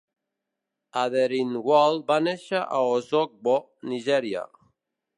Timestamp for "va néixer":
2.09-2.65